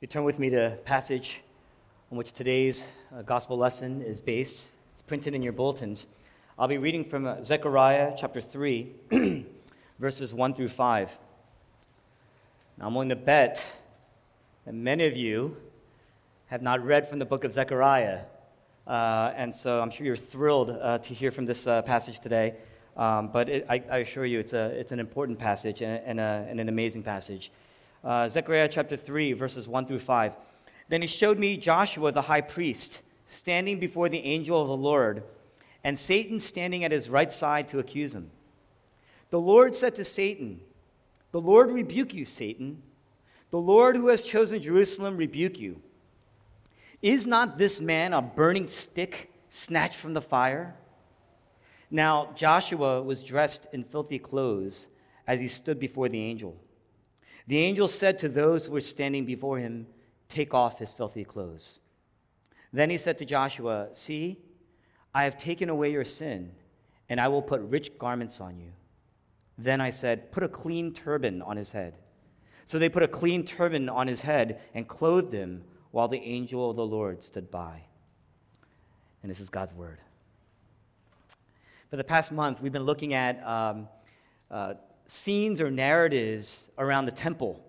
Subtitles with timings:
[0.00, 1.42] You turn with me to passage
[2.10, 4.70] on which today's uh, gospel lesson is based.
[4.94, 6.06] It's printed in your bulletins.
[6.58, 8.94] I'll be reading from uh, Zechariah chapter 3,
[9.98, 11.18] verses 1 through 5.
[12.78, 13.62] Now, I'm willing to bet
[14.64, 15.58] that many of you
[16.46, 18.20] have not read from the book of Zechariah.
[18.86, 22.54] Uh, and so I'm sure you're thrilled uh, to hear from this uh, passage today.
[22.96, 26.20] Um, but it, I, I, assure you, it's, a, it's an important passage and, and,
[26.20, 27.52] a, and an amazing passage
[28.04, 30.34] uh, Zechariah chapter 3, verses 1 through 5.
[30.88, 35.22] Then he showed me Joshua the high priest standing before the angel of the Lord,
[35.84, 38.30] and Satan standing at his right side to accuse him.
[39.30, 40.60] The Lord said to Satan,
[41.30, 42.82] The Lord rebuke you, Satan.
[43.50, 45.80] The Lord who has chosen Jerusalem rebuke you.
[47.02, 50.74] Is not this man a burning stick snatched from the fire?
[51.90, 54.88] Now Joshua was dressed in filthy clothes
[55.26, 56.56] as he stood before the angel.
[57.50, 59.88] The angel said to those who were standing before him,
[60.28, 61.80] Take off his filthy clothes.
[62.72, 64.38] Then he said to Joshua, See,
[65.12, 66.52] I have taken away your sin,
[67.08, 68.70] and I will put rich garments on you.
[69.58, 71.94] Then I said, Put a clean turban on his head.
[72.66, 76.70] So they put a clean turban on his head and clothed him while the angel
[76.70, 77.82] of the Lord stood by.
[79.24, 79.98] And this is God's word.
[81.88, 83.88] For the past month, we've been looking at um,
[84.52, 84.74] uh,
[85.10, 87.60] scenes or narratives around the temple.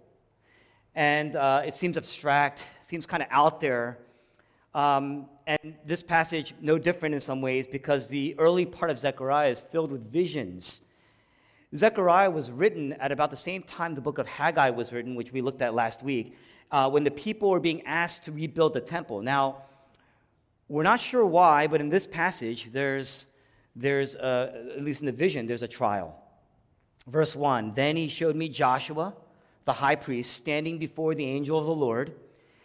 [0.93, 3.97] And uh, it seems abstract, seems kind of out there.
[4.75, 9.49] Um, and this passage, no different in some ways, because the early part of Zechariah
[9.49, 10.83] is filled with visions.
[11.75, 15.33] Zechariah was written at about the same time the book of Haggai was written, which
[15.33, 16.37] we looked at last week,
[16.71, 19.23] uh, when the people were being asked to rebuild the temple.
[19.23, 19.63] Now,
[20.67, 23.25] we're not sure why, but in this passage, there's,
[23.75, 26.20] there's a, at least in the vision, there's a trial.
[27.07, 29.13] Verse 1 Then he showed me Joshua,
[29.65, 32.13] the high priest, standing before the angel of the Lord,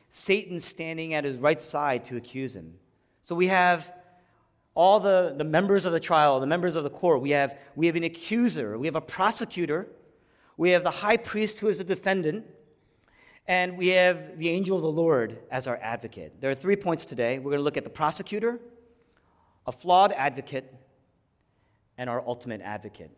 [0.08, 2.74] Satan standing at his right side to accuse him.
[3.22, 3.92] So we have
[4.74, 7.20] all the, the members of the trial, the members of the court.
[7.20, 9.88] We have, we have an accuser, we have a prosecutor,
[10.56, 12.46] we have the high priest who is a defendant,
[13.48, 16.40] and we have the angel of the Lord as our advocate.
[16.40, 17.38] There are three points today.
[17.38, 18.60] We're going to look at the prosecutor,
[19.66, 20.72] a flawed advocate,
[21.98, 23.10] and our ultimate advocate.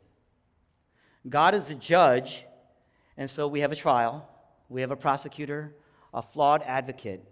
[1.29, 2.45] God is the judge,
[3.17, 4.29] and so we have a trial,
[4.69, 5.75] we have a prosecutor,
[6.15, 7.25] a flawed advocate,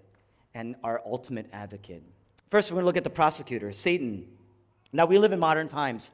[0.55, 2.03] and our ultimate advocate.
[2.51, 4.27] First, we're going to look at the prosecutor, Satan.
[4.93, 6.13] Now, we live in modern times.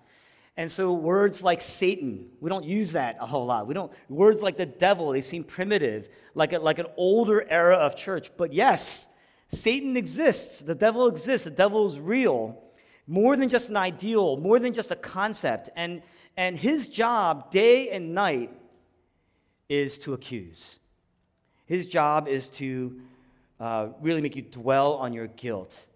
[0.57, 3.67] And so words like Satan, we don't use that a whole lot.
[3.67, 7.77] We don't words like the devil, they seem primitive, like a, like an older era
[7.77, 8.31] of church.
[8.37, 9.09] But yes,
[9.49, 10.61] Satan exists.
[10.61, 11.45] The devil exists.
[11.47, 12.63] The devil is real.
[13.07, 15.71] More than just an ideal, more than just a concept.
[15.75, 16.03] And
[16.37, 18.51] and his job, day and night,
[19.69, 20.81] is to accuse.
[21.67, 23.01] His job is to
[23.61, 25.87] uh, really make you dwell on your guilt.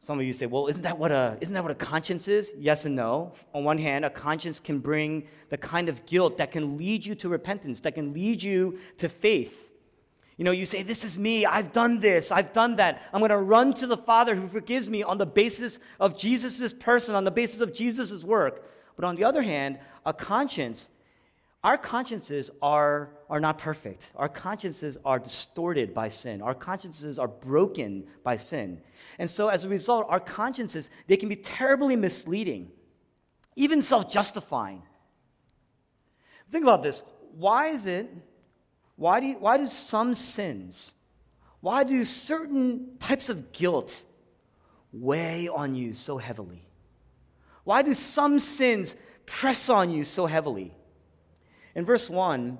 [0.00, 2.54] Some of you say, well, isn't that, what a, isn't that what a conscience is?
[2.56, 3.34] Yes and no.
[3.52, 7.14] On one hand, a conscience can bring the kind of guilt that can lead you
[7.16, 9.67] to repentance, that can lead you to faith.
[10.38, 11.44] You know, you say, This is me.
[11.44, 12.30] I've done this.
[12.30, 13.02] I've done that.
[13.12, 16.72] I'm going to run to the Father who forgives me on the basis of Jesus'
[16.72, 18.64] person, on the basis of Jesus' work.
[18.96, 20.90] But on the other hand, a conscience,
[21.64, 24.12] our consciences are, are not perfect.
[24.14, 26.40] Our consciences are distorted by sin.
[26.40, 28.80] Our consciences are broken by sin.
[29.18, 32.70] And so as a result, our consciences, they can be terribly misleading,
[33.56, 34.82] even self justifying.
[36.52, 37.02] Think about this.
[37.36, 38.08] Why is it
[38.98, 40.92] why do, you, why do some sins,
[41.60, 44.02] why do certain types of guilt
[44.92, 46.66] weigh on you so heavily?
[47.62, 50.74] Why do some sins press on you so heavily?
[51.76, 52.58] In verse 1,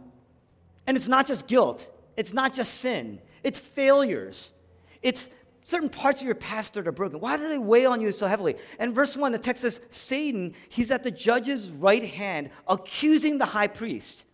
[0.87, 4.55] and it's not just guilt, it's not just sin, it's failures.
[5.03, 5.31] It's
[5.65, 7.19] certain parts of your past that are broken.
[7.19, 8.55] Why do they weigh on you so heavily?
[8.79, 13.45] And verse 1, the text says, Satan, he's at the judge's right hand, accusing the
[13.45, 14.25] high priest.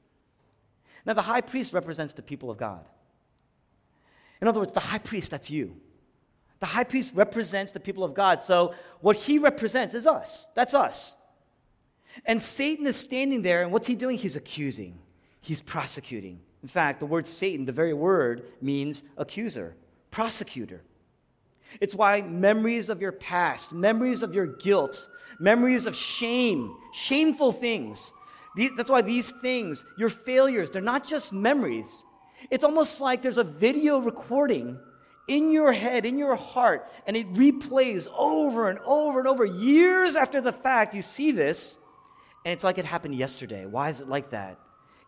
[1.06, 2.84] Now, the high priest represents the people of God.
[4.40, 5.76] In other words, the high priest, that's you.
[6.60, 8.42] The high priest represents the people of God.
[8.42, 10.48] So, what he represents is us.
[10.54, 11.16] That's us.
[12.24, 14.16] And Satan is standing there, and what's he doing?
[14.16, 14.98] He's accusing,
[15.40, 16.40] he's prosecuting.
[16.62, 19.76] In fact, the word Satan, the very word, means accuser,
[20.10, 20.82] prosecutor.
[21.80, 25.08] It's why memories of your past, memories of your guilt,
[25.38, 28.14] memories of shame, shameful things,
[28.76, 32.04] that's why these things, your failures, they're not just memories.
[32.50, 34.78] It's almost like there's a video recording
[35.26, 39.44] in your head, in your heart, and it replays over and over and over.
[39.44, 41.78] Years after the fact, you see this,
[42.44, 43.66] and it's like it happened yesterday.
[43.66, 44.58] Why is it like that?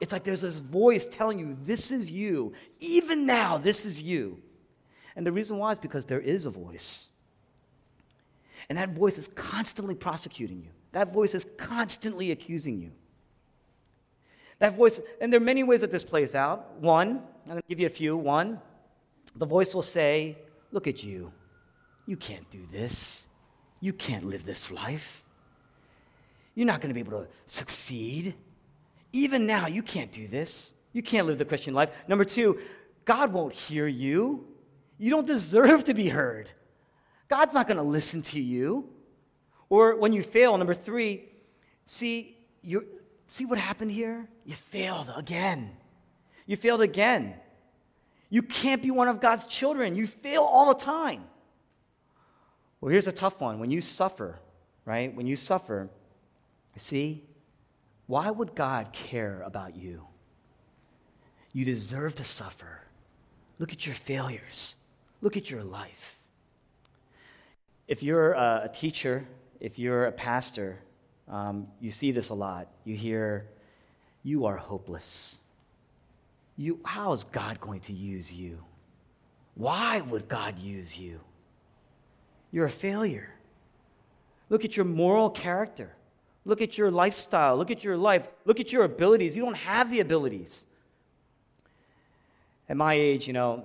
[0.01, 2.53] It's like there's this voice telling you, this is you.
[2.81, 4.43] Even now, this is you.
[5.15, 7.11] And the reason why is because there is a voice.
[8.69, 12.93] And that voice is constantly prosecuting you, that voice is constantly accusing you.
[14.59, 16.81] That voice, and there are many ways that this plays out.
[16.81, 18.17] One, I'm going to give you a few.
[18.17, 18.61] One,
[19.37, 20.39] the voice will say,
[20.73, 21.33] Look at you.
[22.07, 23.29] You can't do this.
[23.81, 25.25] You can't live this life.
[26.55, 28.35] You're not going to be able to succeed.
[29.13, 30.75] Even now, you can't do this.
[30.93, 31.91] You can't live the Christian life.
[32.09, 32.59] Number two,
[33.05, 34.47] God won't hear you.
[34.99, 36.51] You don't deserve to be heard.
[37.29, 38.89] God's not going to listen to you.
[39.69, 41.29] Or when you fail, number three,
[41.85, 42.87] see, you
[43.27, 44.29] see what happened here?
[44.45, 45.71] You failed again.
[46.47, 47.35] You failed again.
[48.31, 49.95] You can't be one of God's children.
[49.95, 51.25] You fail all the time.
[52.81, 53.59] Well, here's a tough one.
[53.59, 54.39] When you suffer,
[54.85, 55.15] right?
[55.15, 55.89] When you suffer,
[56.77, 57.25] see,
[58.07, 60.07] why would God care about you?
[61.53, 62.83] You deserve to suffer.
[63.59, 64.77] Look at your failures.
[65.23, 66.21] Look at your life.
[67.89, 69.27] If you're a teacher,
[69.61, 70.79] if you're a pastor,
[71.29, 72.69] um, you see this a lot.
[72.85, 73.49] You hear,
[74.23, 75.41] You are hopeless.
[76.57, 78.59] You, how is God going to use you?
[79.55, 81.21] Why would God use you?
[82.51, 83.35] You're a failure.
[84.49, 85.95] Look at your moral character.
[86.45, 87.57] Look at your lifestyle.
[87.57, 88.29] Look at your life.
[88.45, 89.37] Look at your abilities.
[89.37, 90.67] You don't have the abilities.
[92.69, 93.65] At my age, you know,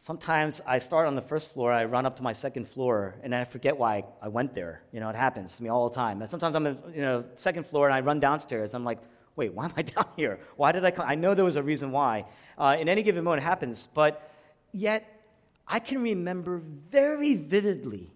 [0.00, 3.34] sometimes I start on the first floor, I run up to my second floor, and
[3.34, 4.82] I forget why I went there.
[4.92, 6.22] You know, it happens to me all the time.
[6.22, 6.64] And sometimes I'm
[6.94, 8.72] you know second floor and I run downstairs.
[8.72, 8.98] I'm like,
[9.36, 10.40] wait, why am I down here?
[10.56, 11.04] Why did I come?
[11.06, 12.24] I know there was a reason why.
[12.56, 14.32] Uh, in any given moment, it happens, but
[14.72, 15.22] yet
[15.68, 18.10] I can remember very vividly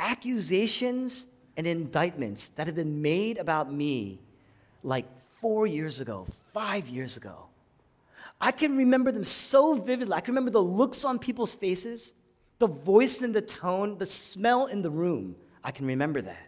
[0.00, 4.18] accusations and indictments that have been made about me
[4.82, 5.06] like
[5.40, 7.46] four years ago, five years ago.
[8.40, 10.14] I can remember them so vividly.
[10.14, 12.14] I can remember the looks on people's faces,
[12.58, 15.34] the voice and the tone, the smell in the room.
[15.64, 16.46] I can remember that.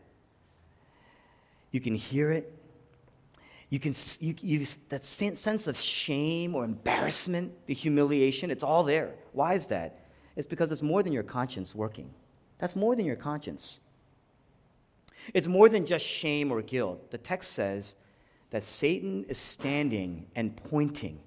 [1.73, 2.57] You can hear it.
[3.71, 9.15] You can you, you, that sense of shame or embarrassment, the humiliation, it's all there.
[9.33, 10.07] Why is that?
[10.35, 12.11] It's because it's more than your conscience working.
[12.59, 13.81] That's more than your conscience.
[15.35, 17.11] It's more than just shame or guilt.
[17.11, 17.95] The text says
[18.51, 21.21] that Satan is standing and pointing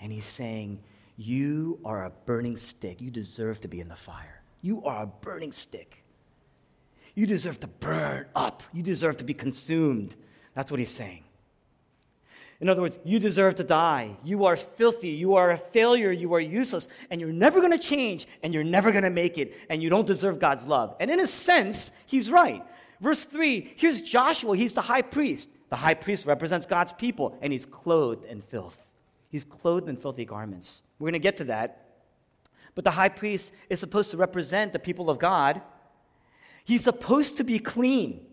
[0.00, 0.80] and he's saying,
[1.16, 3.00] You are a burning stick.
[3.00, 4.42] You deserve to be in the fire.
[4.62, 6.04] You are a burning stick.
[7.14, 8.62] You deserve to burn up.
[8.72, 10.16] You deserve to be consumed.
[10.54, 11.24] That's what he's saying.
[12.60, 14.16] In other words, you deserve to die.
[14.22, 15.08] You are filthy.
[15.08, 16.12] You are a failure.
[16.12, 16.88] You are useless.
[17.10, 18.28] And you're never going to change.
[18.42, 19.54] And you're never going to make it.
[19.70, 20.94] And you don't deserve God's love.
[21.00, 22.62] And in a sense, he's right.
[23.00, 24.56] Verse 3 here's Joshua.
[24.56, 25.48] He's the high priest.
[25.70, 27.38] The high priest represents God's people.
[27.40, 28.86] And he's clothed in filth.
[29.30, 30.82] He's clothed in filthy garments.
[30.98, 31.86] We're going to get to that.
[32.74, 35.62] But the high priest is supposed to represent the people of God.
[36.64, 38.26] He's supposed to be clean.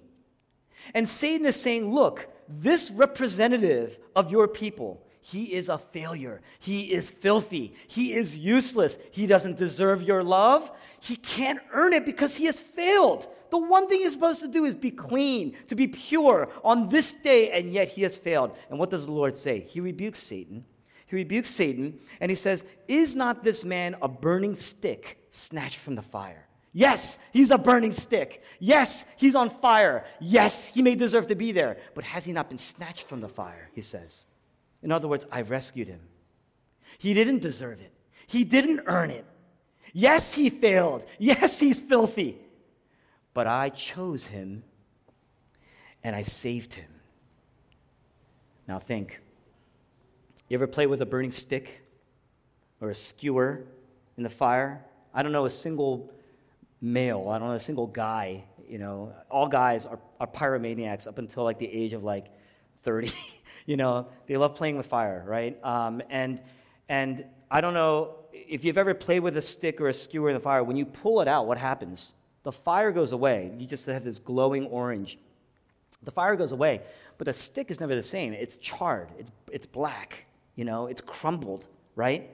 [0.94, 6.42] And Satan is saying, look, this representative of your people, he is a failure.
[6.60, 7.76] He is filthy.
[7.88, 8.98] He is useless.
[9.12, 10.72] He doesn't deserve your love.
[11.00, 13.28] He can't earn it because he has failed.
[13.52, 17.12] The one thing he's supposed to do is be clean, to be pure on this
[17.12, 18.58] day, and yet he has failed.
[18.70, 19.62] And what does the Lord say?
[19.70, 20.66] He rebukes Satan
[21.08, 25.96] he rebukes Satan and he says, Is not this man a burning stick snatched from
[25.96, 26.46] the fire?
[26.74, 28.44] Yes, he's a burning stick.
[28.60, 30.06] Yes, he's on fire.
[30.20, 31.78] Yes, he may deserve to be there.
[31.96, 33.70] But has he not been snatched from the fire?
[33.74, 34.28] He says.
[34.84, 36.02] In other words, I've rescued him.
[37.00, 37.92] He didn't deserve it,
[38.28, 39.26] he didn't earn it.
[39.94, 41.06] Yes, he failed.
[41.18, 42.38] Yes, he's filthy.
[43.34, 44.64] But I chose him
[46.04, 46.90] and I saved him.
[48.68, 49.20] Now think
[50.50, 51.82] you ever play with a burning stick
[52.80, 53.64] or a skewer
[54.16, 54.84] in the fire?
[55.14, 56.14] I don't know a single
[56.80, 61.18] male, I don't know a single guy, you know, all guys are, are pyromaniacs up
[61.18, 62.28] until like the age of like
[62.84, 63.12] 30.
[63.66, 65.58] you know, they love playing with fire, right?
[65.64, 66.40] Um, and,
[66.88, 70.36] and I don't know if you've ever played with a stick or a skewer in
[70.36, 72.16] the fire, when you pull it out, what happens?
[72.44, 73.52] The fire goes away.
[73.58, 75.18] You just have this glowing orange.
[76.04, 76.82] The fire goes away,
[77.18, 78.32] but the stick is never the same.
[78.32, 80.26] It's charred, it's, it's black
[80.58, 82.30] you know, it's crumbled, right?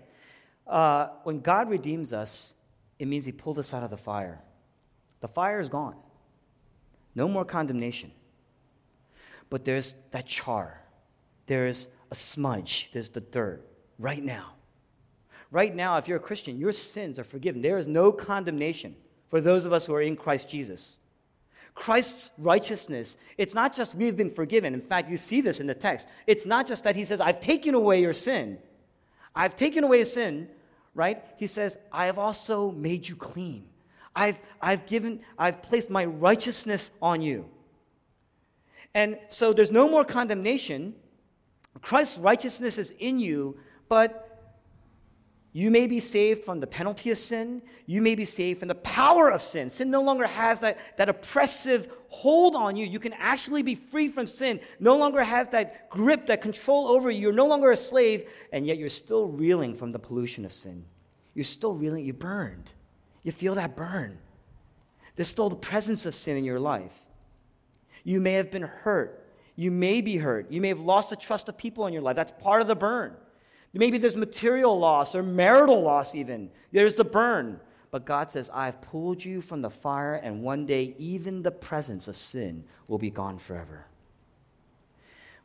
[0.66, 2.56] Uh, when God redeems us,
[2.98, 4.42] it means He pulled us out of the fire.
[5.20, 5.96] The fire is gone,
[7.14, 8.12] no more condemnation.
[9.52, 10.82] But there's that char,
[11.46, 13.68] there's a smudge, there's the dirt
[14.00, 14.54] right now.
[15.52, 17.62] Right now, if you're a Christian, your sins are forgiven.
[17.62, 18.96] There is no condemnation
[19.30, 21.00] for those of us who are in Christ Jesus.
[21.76, 24.74] Christ's righteousness, it's not just we've been forgiven.
[24.74, 26.08] In fact, you see this in the text.
[26.28, 28.60] It's not just that he says, I've taken away your sin.
[29.36, 30.50] I've taken away a sin,
[30.94, 31.24] right?
[31.38, 33.68] He says, I have also made you clean.
[34.16, 37.50] I've, I've given, I've placed my righteousness on you.
[38.94, 40.94] And so there's no more condemnation.
[41.82, 43.58] Christ's righteousness is in you,
[43.90, 44.33] but
[45.56, 47.62] you may be saved from the penalty of sin.
[47.86, 49.70] You may be saved from the power of sin.
[49.70, 52.88] Sin no longer has that, that oppressive hold on you.
[52.88, 54.60] You can actually be free from sin.
[54.80, 57.22] No longer has that grip, that control over you.
[57.22, 60.86] You're no longer a slave, and yet you're still reeling from the pollution of sin.
[61.36, 62.72] You're still reeling, you're burned.
[63.22, 64.18] You feel that burn.
[65.16, 67.00] There's still the presence of sin in your life.
[68.04, 69.24] You may have been hurt.
[69.56, 70.52] You may be hurt.
[70.52, 72.16] You may have lost the trust of people in your life.
[72.16, 73.14] That's part of the burn.
[73.74, 76.52] Maybe there's material loss or marital loss, even.
[76.72, 77.60] There's the burn.
[77.90, 81.52] But God says, I have pulled you from the fire, and one day even the
[81.52, 83.86] presence of sin will be gone forever.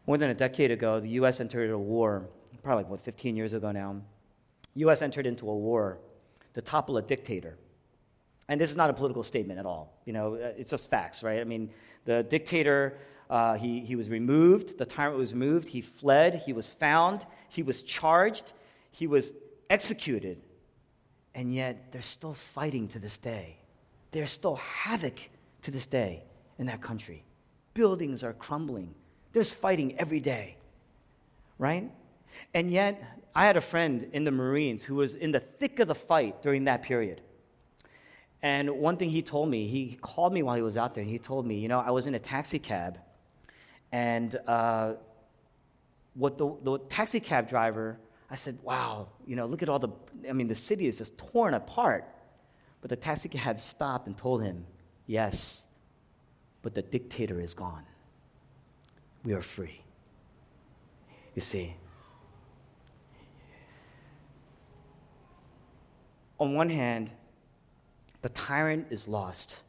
[0.07, 1.41] More than a decade ago, the U.S.
[1.41, 2.27] entered a war,
[2.63, 4.01] probably like, what, 15 years ago now.
[4.77, 5.03] U.S.
[5.03, 5.99] entered into a war
[6.55, 7.59] to topple a dictator.
[8.49, 9.93] And this is not a political statement at all.
[10.07, 11.41] You know, uh, it's just facts, right?
[11.41, 11.69] I mean,
[12.07, 12.97] the dictator
[13.31, 17.63] uh, he, he was removed, the tyrant was removed, he fled, he was found, he
[17.63, 18.53] was charged,
[18.91, 19.35] he was
[19.69, 20.41] executed.
[21.35, 23.59] And yet, they're still fighting to this day.
[24.11, 25.19] There's still havoc
[25.63, 26.23] to this day
[26.59, 27.23] in that country.
[27.75, 28.95] Buildings are crumbling.
[29.33, 30.57] There's fighting every day,
[31.59, 31.91] right?
[32.55, 33.03] And yet,
[33.35, 36.43] I had a friend in the Marines who was in the thick of the fight
[36.43, 37.21] during that period.
[38.43, 41.11] And one thing he told me, he called me while he was out there, and
[41.11, 42.99] he told me, you know, I was in a taxi cab
[43.93, 44.95] and uh,
[46.15, 47.99] what the, the taxi cab driver,
[48.31, 49.91] I said, wow, you know, look at all the,
[50.29, 52.05] I mean, the city is just torn apart.
[52.81, 54.65] But the taxi cab stopped and told him,
[55.07, 55.67] yes,
[56.63, 57.85] but the dictator is gone.
[59.25, 59.81] We are free.
[61.35, 61.75] You see,
[66.39, 67.11] on one hand,
[68.23, 69.63] the tyrant is lost,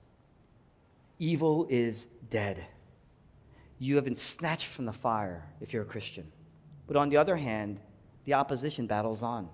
[1.19, 2.65] evil is dead
[3.79, 6.29] you have been snatched from the fire if you're a Christian.
[6.86, 7.79] But on the other hand,
[8.25, 9.48] the opposition battles on.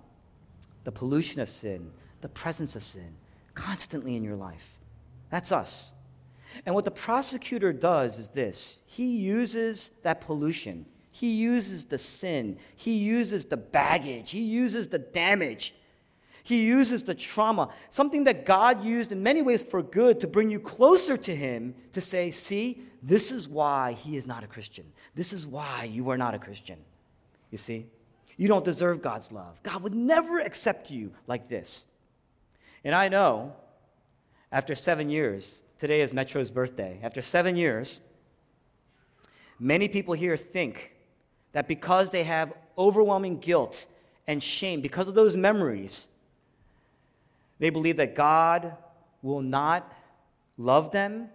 [0.84, 1.90] The pollution of sin,
[2.20, 3.16] the presence of sin,
[3.54, 4.78] constantly in your life.
[5.30, 5.94] That's us.
[6.64, 12.58] And what the prosecutor does is this he uses that pollution, he uses the sin,
[12.74, 15.74] he uses the baggage, he uses the damage
[16.46, 20.48] he uses the trauma, something that God used in many ways for good to bring
[20.48, 24.84] you closer to Him, to say, see, this is why he is not a Christian.
[25.16, 26.78] This is why you are not a Christian.
[27.50, 27.86] You see?
[28.36, 29.60] You don't deserve God's love.
[29.64, 31.88] God would never accept you like this.
[32.84, 33.52] And I know,
[34.52, 38.00] after seven years, today is Metro's birthday, after seven years,
[39.58, 40.92] many people here think
[41.54, 43.86] that because they have overwhelming guilt
[44.28, 46.08] and shame, because of those memories,
[47.58, 48.76] they believe that God
[49.22, 49.92] will not
[50.58, 51.28] love them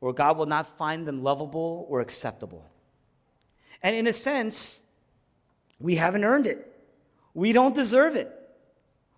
[0.00, 2.64] or God will not find them lovable or acceptable.
[3.82, 4.82] And in a sense,
[5.80, 6.64] we haven't earned it.
[7.34, 8.32] We don't deserve it.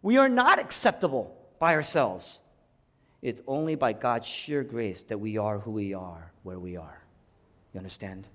[0.02, 2.40] We are not acceptable by ourselves.
[3.22, 7.02] It's only by God's sheer grace that we are who we are, where we are.
[7.74, 8.26] You understand?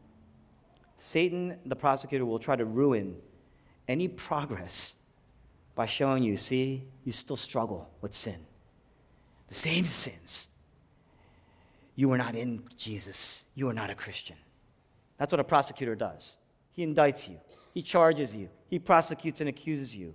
[0.98, 3.16] Satan, the prosecutor, will try to ruin
[3.88, 4.96] any progress
[5.76, 8.38] by showing you, see, you still struggle with sin.
[9.50, 10.50] The same sins.
[11.96, 13.46] You are not in Jesus.
[13.54, 14.38] You are not a Christian.
[15.18, 16.38] That's what a prosecutor does.
[16.72, 17.40] He indicts you,
[17.74, 20.14] he charges you, he prosecutes and accuses you.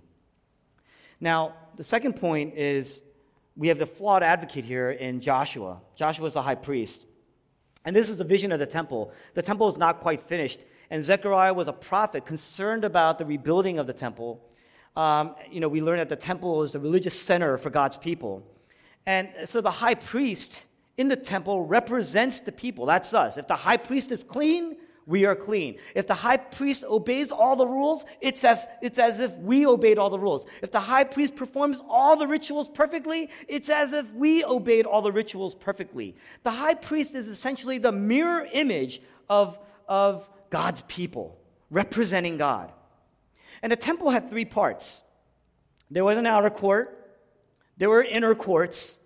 [1.19, 3.01] Now, the second point is
[3.55, 5.81] we have the flawed advocate here in Joshua.
[5.95, 7.05] Joshua is the high priest.
[7.83, 9.11] And this is a vision of the temple.
[9.33, 10.65] The temple is not quite finished.
[10.91, 14.43] And Zechariah was a prophet concerned about the rebuilding of the temple
[14.95, 18.45] um, you know, we learn that the temple is the religious center for God's people.
[19.05, 20.65] And so the high priest
[20.97, 22.85] in the temple represents the people.
[22.85, 23.37] That's us.
[23.37, 24.75] If the high priest is clean,
[25.07, 25.77] we are clean.
[25.95, 29.97] If the high priest obeys all the rules, it's as, it's as if we obeyed
[29.97, 30.45] all the rules.
[30.61, 35.01] If the high priest performs all the rituals perfectly, it's as if we obeyed all
[35.01, 36.15] the rituals perfectly.
[36.43, 39.57] The high priest is essentially the mirror image of,
[39.87, 41.39] of God's people,
[41.71, 42.71] representing God.
[43.61, 45.03] And the temple had three parts
[45.91, 47.19] there was an outer court,
[47.77, 48.99] there were inner courts,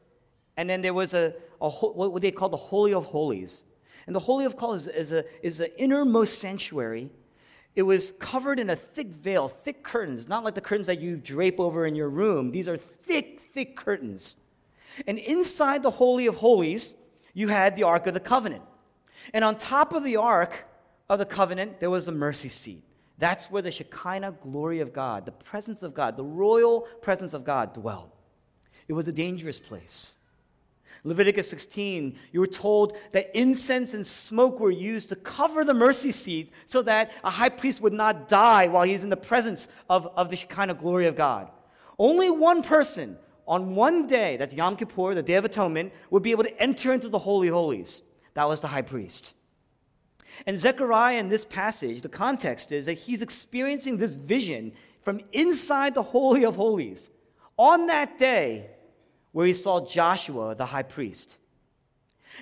[0.56, 3.66] and then there was a, a what they call the Holy of Holies.
[4.06, 7.10] And the Holy of Holies is, a, is an innermost sanctuary.
[7.76, 11.18] It was covered in a thick veil, thick curtains, not like the curtains that you
[11.18, 12.52] drape over in your room.
[12.52, 14.38] These are thick, thick curtains.
[15.08, 16.96] And inside the Holy of Holies,
[17.34, 18.64] you had the Ark of the Covenant.
[19.34, 20.66] And on top of the Ark
[21.10, 22.84] of the Covenant, there was the mercy seat.
[23.18, 27.46] That's where the Shekinah glory of God, the presence of God, the royal presence of
[27.46, 28.12] God dwelled.
[28.88, 30.20] It was a dangerous place.
[31.04, 36.12] Leviticus 16, you were told that incense and smoke were used to cover the mercy
[36.12, 40.08] seat so that a high priest would not die while he's in the presence of,
[40.18, 41.52] of the Shekinah glory of God.
[42.00, 43.18] Only one person
[43.48, 46.92] on one day, that's Yom Kippur, the Day of Atonement, would be able to enter
[46.92, 48.02] into the Holy Holies.
[48.34, 49.34] That was the high priest.
[50.46, 55.94] And Zechariah in this passage, the context is that he's experiencing this vision from inside
[55.94, 57.10] the Holy of Holies
[57.58, 58.70] on that day
[59.32, 61.40] where he saw Joshua, the high priest.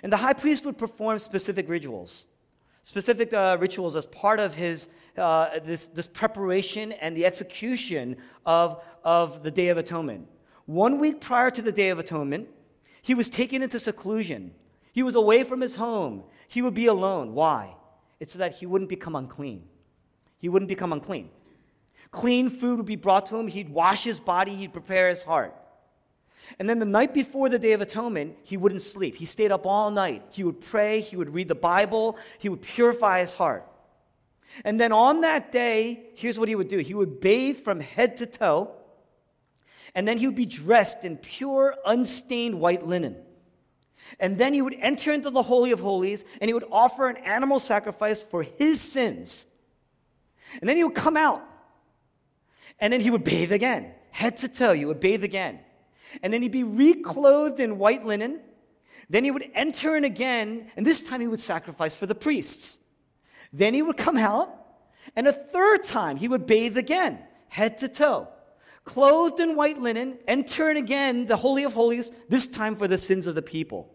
[0.01, 2.27] And the high priest would perform specific rituals,
[2.81, 8.83] specific uh, rituals as part of his, uh, this, this preparation and the execution of,
[9.03, 10.27] of the Day of Atonement.
[10.65, 12.47] One week prior to the Day of Atonement,
[13.01, 14.53] he was taken into seclusion.
[14.93, 16.23] He was away from his home.
[16.47, 17.33] He would be alone.
[17.33, 17.75] Why?
[18.23, 19.63] It's so that he wouldn't become unclean.
[20.37, 21.29] He wouldn't become unclean.
[22.09, 23.47] Clean food would be brought to him.
[23.47, 25.53] He'd wash his body, he'd prepare his heart.
[26.57, 29.17] And then the night before the Day of Atonement, he wouldn't sleep.
[29.17, 30.23] He stayed up all night.
[30.31, 33.67] He would pray, he would read the Bible, he would purify his heart.
[34.63, 38.15] And then on that day, here's what he would do he would bathe from head
[38.17, 38.71] to toe,
[39.93, 43.17] and then he would be dressed in pure, unstained white linen.
[44.19, 47.17] And then he would enter into the Holy of Holies and he would offer an
[47.17, 49.47] animal sacrifice for his sins.
[50.59, 51.43] And then he would come out.
[52.79, 54.73] And then he would bathe again, head to toe.
[54.73, 55.59] He would bathe again.
[56.21, 58.39] And then he'd be reclothed in white linen.
[59.09, 62.79] Then he would enter in again, and this time he would sacrifice for the priests.
[63.51, 64.49] Then he would come out,
[65.15, 68.27] and a third time he would bathe again, head to toe.
[68.83, 72.97] Clothed in white linen, enter in again the Holy of Holies, this time for the
[72.97, 73.93] sins of the people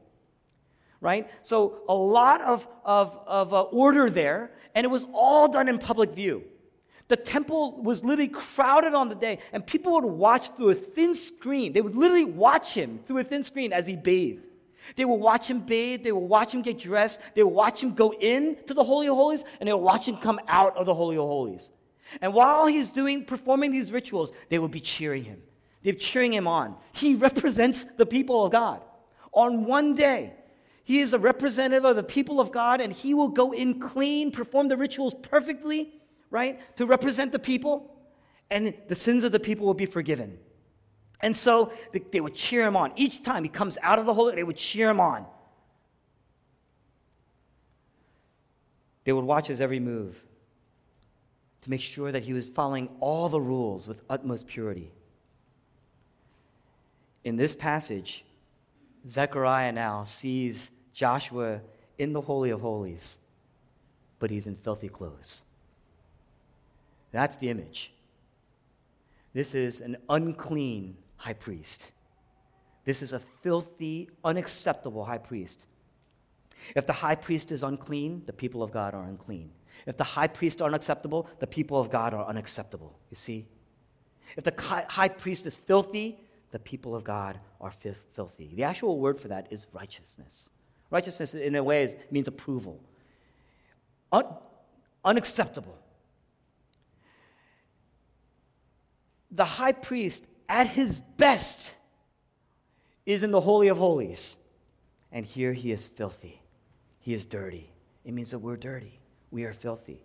[1.00, 1.30] right?
[1.42, 5.78] So a lot of, of, of uh, order there, and it was all done in
[5.78, 6.44] public view.
[7.08, 11.14] The temple was literally crowded on the day, and people would watch through a thin
[11.14, 11.72] screen.
[11.72, 14.44] They would literally watch him through a thin screen as he bathed.
[14.96, 17.94] They would watch him bathe, they would watch him get dressed, they would watch him
[17.94, 20.86] go in to the Holy of Holies, and they would watch him come out of
[20.86, 21.70] the Holy of Holies.
[22.20, 25.42] And while he's doing, performing these rituals, they will be cheering him.
[25.82, 26.76] They're cheering him on.
[26.92, 28.82] He represents the people of God.
[29.32, 30.32] On one day,
[30.84, 34.30] he is a representative of the people of God, and he will go in clean,
[34.30, 35.92] perform the rituals perfectly,
[36.30, 37.94] right, to represent the people,
[38.50, 40.38] and the sins of the people will be forgiven.
[41.20, 41.72] And so
[42.10, 42.92] they would cheer him on.
[42.96, 45.26] Each time he comes out of the holy, they would cheer him on.
[49.04, 50.22] They would watch his every move
[51.62, 54.90] to make sure that he was following all the rules with utmost purity.
[57.24, 58.24] In this passage,
[59.08, 61.60] Zechariah now sees Joshua
[61.98, 63.18] in the Holy of Holies,
[64.18, 65.42] but he's in filthy clothes.
[67.10, 67.92] That's the image.
[69.32, 71.92] This is an unclean high priest.
[72.84, 75.66] This is a filthy, unacceptable high priest.
[76.74, 79.50] If the high priest is unclean, the people of God are unclean.
[79.86, 82.98] If the high priest are unacceptable, the people of God are unacceptable.
[83.10, 83.46] You see?
[84.36, 84.54] If the
[84.88, 86.18] high priest is filthy,
[86.50, 88.52] the people of God are filthy.
[88.54, 90.50] The actual word for that is righteousness.
[90.90, 92.80] Righteousness, in a way, is, means approval.
[94.12, 94.24] Un-
[95.04, 95.76] unacceptable.
[99.30, 101.76] The high priest, at his best,
[103.04, 104.36] is in the Holy of Holies.
[105.12, 106.40] And here he is filthy.
[107.00, 107.70] He is dirty.
[108.04, 109.00] It means that we're dirty.
[109.30, 110.00] We are filthy.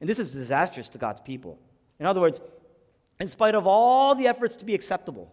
[0.00, 1.58] And this is disastrous to God's people.
[1.98, 2.40] In other words,
[3.18, 5.32] in spite of all the efforts to be acceptable,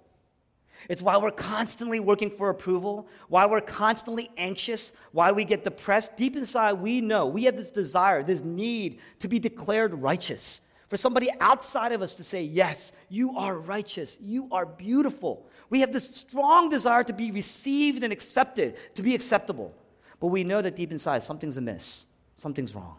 [0.90, 6.18] it's why we're constantly working for approval, why we're constantly anxious, why we get depressed.
[6.18, 10.62] Deep inside, we know we have this desire, this need to be declared righteous.
[10.90, 15.48] For somebody outside of us to say, Yes, you are righteous, you are beautiful.
[15.70, 19.74] We have this strong desire to be received and accepted, to be acceptable.
[20.20, 22.98] But we know that deep inside, something's amiss, something's wrong.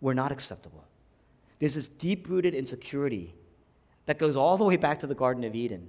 [0.00, 0.84] We're not acceptable.
[1.58, 3.34] There's this deep rooted insecurity
[4.06, 5.88] that goes all the way back to the Garden of Eden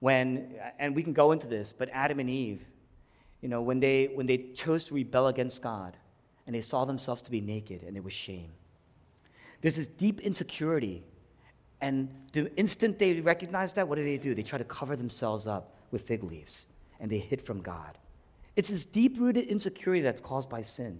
[0.00, 2.60] when, and we can go into this, but Adam and Eve,
[3.40, 5.96] you know, when they, when they chose to rebel against God
[6.46, 8.50] and they saw themselves to be naked and it was shame.
[9.60, 11.02] There's this deep insecurity.
[11.82, 14.34] And the instant they recognize that, what do they do?
[14.34, 16.66] They try to cover themselves up with fig leaves
[16.98, 17.96] and they hid from God.
[18.56, 20.98] It's this deep rooted insecurity that's caused by sin.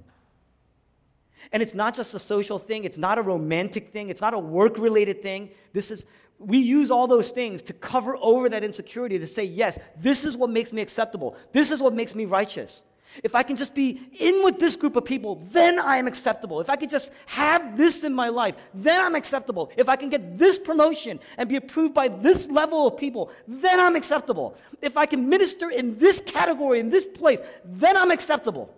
[1.52, 4.38] And it's not just a social thing, it's not a romantic thing, it's not a
[4.38, 5.50] work related thing.
[5.72, 6.06] This is
[6.40, 10.38] we use all those things to cover over that insecurity to say, yes, this is
[10.38, 11.36] what makes me acceptable.
[11.52, 12.84] This is what makes me righteous.
[13.22, 16.60] If I can just be in with this group of people, then I am acceptable.
[16.60, 19.70] If I could just have this in my life, then I'm acceptable.
[19.76, 23.78] If I can get this promotion and be approved by this level of people, then
[23.80, 24.56] I'm acceptable.
[24.80, 28.72] If I can minister in this category, in this place, then I'm acceptable.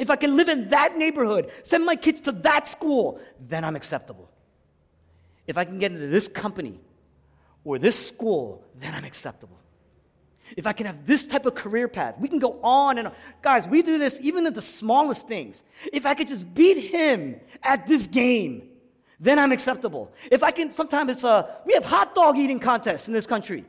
[0.00, 3.76] If I can live in that neighborhood, send my kids to that school, then I'm
[3.76, 4.28] acceptable.
[5.46, 6.80] If I can get into this company
[7.62, 9.60] or this school, then I'm acceptable
[10.56, 13.14] if I can have this type of career path, we can go on and on.
[13.42, 15.64] Guys, we do this even at the smallest things.
[15.92, 18.68] If I could just beat him at this game,
[19.18, 20.10] then I'm acceptable.
[20.30, 23.64] If I can, sometimes it's a, we have hot dog eating contests in this country.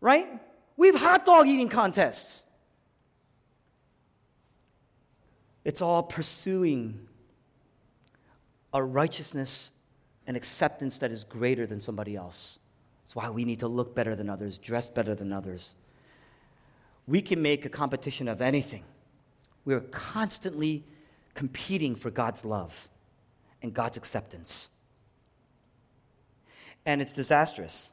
[0.00, 0.28] Right?
[0.76, 2.46] We have hot dog eating contests.
[5.64, 6.98] It's all pursuing
[8.72, 9.72] a righteousness
[10.26, 12.58] and acceptance that is greater than somebody else.
[13.04, 15.76] That's why we need to look better than others, dress better than others.
[17.06, 18.84] We can make a competition of anything.
[19.64, 20.84] We are constantly
[21.34, 22.88] competing for God's love
[23.62, 24.70] and God's acceptance.
[26.86, 27.92] And it's disastrous.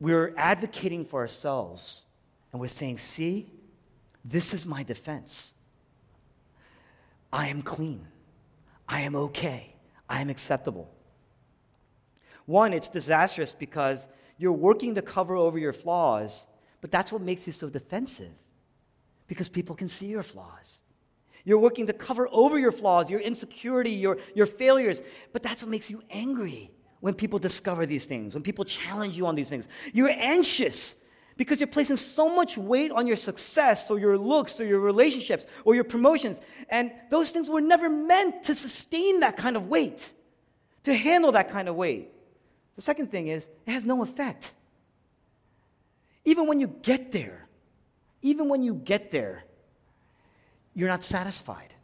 [0.00, 2.06] We're advocating for ourselves
[2.52, 3.46] and we're saying, see,
[4.24, 5.54] this is my defense.
[7.32, 8.06] I am clean.
[8.88, 9.74] I am okay.
[10.08, 10.90] I am acceptable.
[12.46, 14.08] One, it's disastrous because
[14.38, 16.48] you're working to cover over your flaws,
[16.80, 18.32] but that's what makes you so defensive
[19.26, 20.82] because people can see your flaws.
[21.44, 25.70] You're working to cover over your flaws, your insecurity, your, your failures, but that's what
[25.70, 29.68] makes you angry when people discover these things, when people challenge you on these things.
[29.92, 30.96] You're anxious
[31.36, 35.46] because you're placing so much weight on your success or your looks or your relationships
[35.64, 36.40] or your promotions.
[36.68, 40.12] And those things were never meant to sustain that kind of weight,
[40.84, 42.10] to handle that kind of weight.
[42.76, 44.52] The second thing is, it has no effect.
[46.24, 47.46] Even when you get there,
[48.22, 49.44] even when you get there,
[50.74, 51.74] you're not satisfied.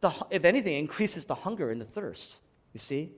[0.00, 2.40] The, if anything, increases the hunger and the thirst.
[2.72, 3.12] You see?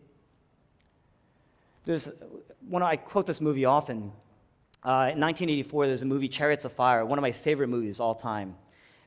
[1.85, 2.09] There's,
[2.69, 4.13] when I quote this movie often,
[4.85, 8.15] uh, in 1984, there's a movie, Chariots of Fire, one of my favorite movies all
[8.15, 8.55] time.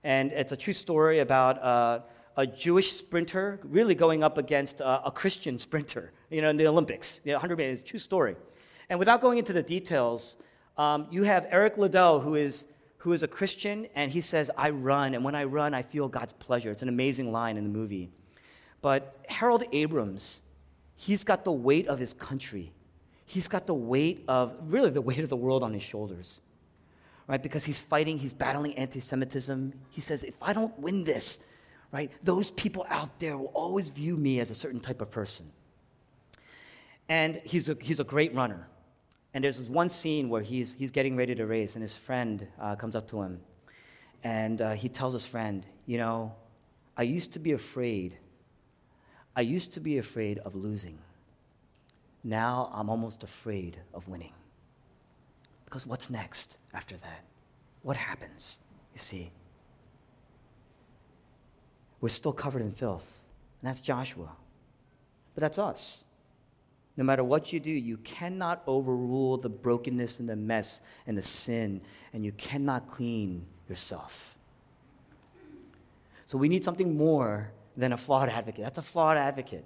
[0.04, 2.00] And it's a true story about uh,
[2.38, 6.68] a Jewish sprinter really going up against a, a Christian sprinter, you know, in the
[6.68, 7.22] Olympics.
[7.24, 8.36] You know, 100 meters, true story.
[8.90, 10.38] And without going into the details,
[10.78, 12.66] um, you have Eric Liddell, who is,
[12.98, 16.08] who is a Christian, and he says, I run, and when I run, I feel
[16.08, 16.72] God's pleasure.
[16.72, 18.10] It's an amazing line in the movie.
[18.82, 20.42] But Harold Abrams,
[20.96, 22.72] he's got the weight of his country.
[23.30, 26.42] He's got the weight of, really, the weight of the world on his shoulders,
[27.28, 27.42] right?
[27.42, 29.72] Because he's fighting, he's battling anti Semitism.
[29.92, 31.40] He says, if I don't win this,
[31.92, 32.12] right?
[32.24, 35.46] Those people out there will always view me as a certain type of person.
[37.08, 38.68] And he's a, he's a great runner.
[39.36, 42.78] And there's one scene where he's, he's getting ready to race, and his friend uh,
[42.78, 43.42] comes up to him.
[44.24, 46.34] And uh, he tells his friend, You know,
[46.98, 48.18] I used to be afraid.
[49.36, 50.98] I used to be afraid of losing.
[52.24, 54.34] Now I'm almost afraid of winning.
[55.66, 57.24] Because what's next after that?
[57.84, 58.60] What happens?
[58.94, 59.32] You see?
[62.02, 63.20] we're still covered in filth.
[63.62, 64.30] And that's Joshua.
[65.36, 66.06] But that's us.
[66.98, 71.22] No matter what you do, you cannot overrule the brokenness and the mess and the
[71.22, 71.82] sin,
[72.14, 74.36] and you cannot clean yourself.
[76.26, 78.64] So we need something more than a flawed advocate.
[78.64, 79.64] That's a flawed advocate.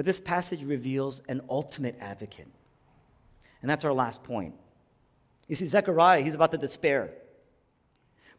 [0.00, 2.48] But this passage reveals an ultimate advocate.
[3.60, 4.54] And that's our last point.
[5.46, 7.12] You see, Zechariah, he's about to despair.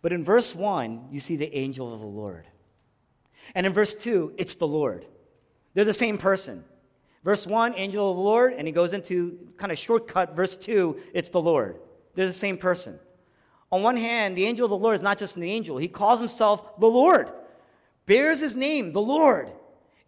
[0.01, 2.47] But in verse 1, you see the angel of the Lord.
[3.53, 5.05] And in verse 2, it's the Lord.
[5.75, 6.63] They're the same person.
[7.23, 10.35] Verse 1, angel of the Lord, and he goes into kind of shortcut.
[10.35, 11.77] Verse 2, it's the Lord.
[12.15, 12.99] They're the same person.
[13.71, 16.17] On one hand, the angel of the Lord is not just an angel, he calls
[16.17, 17.29] himself the Lord,
[18.07, 19.51] bears his name, the Lord.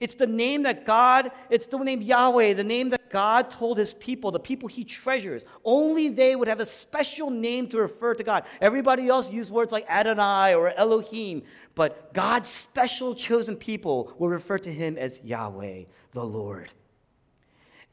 [0.03, 3.93] It's the name that God, it's the name Yahweh, the name that God told his
[3.93, 5.45] people, the people he treasures.
[5.63, 8.43] Only they would have a special name to refer to God.
[8.59, 14.57] Everybody else used words like Adonai or Elohim, but God's special chosen people will refer
[14.57, 16.69] to him as Yahweh, the Lord.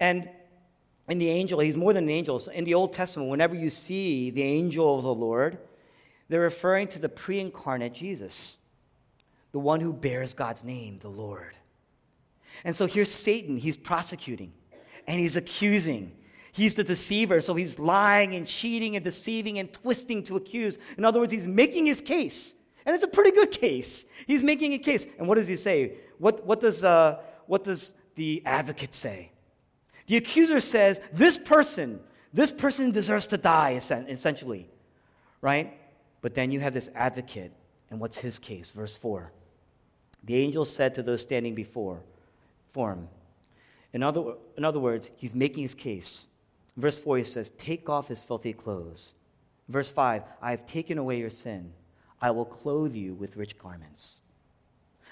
[0.01, 0.29] And
[1.09, 2.43] in the angel, he's more than an angel.
[2.53, 5.59] In the Old Testament, whenever you see the angel of the Lord,
[6.29, 8.59] they're referring to the pre incarnate Jesus,
[9.53, 11.55] the one who bears God's name, the Lord.
[12.65, 14.53] And so here's Satan, he's prosecuting
[15.07, 16.13] and he's accusing.
[16.53, 20.79] He's the deceiver, so he's lying and cheating and deceiving and twisting to accuse.
[20.99, 22.57] In other words, he's making his case.
[22.85, 24.05] And it's a pretty good case.
[24.27, 25.07] He's making a case.
[25.19, 25.95] And what does he say?
[26.19, 29.31] What, what, does, uh, what does the advocate say?
[30.07, 32.01] The accuser says, This person,
[32.33, 33.73] this person deserves to die,
[34.09, 34.69] essentially.
[35.41, 35.77] right?
[36.21, 37.53] But then you have this advocate,
[37.91, 38.73] and what's his case?
[38.73, 39.31] Verse 4.
[40.25, 42.03] The angel said to those standing before
[42.73, 43.09] for him,
[43.93, 46.29] in other, in other words, he's making his case.
[46.77, 49.15] Verse 4, he says, Take off his filthy clothes.
[49.69, 51.73] Verse 5, I have taken away your sin.
[52.21, 54.23] I will clothe you with rich garments.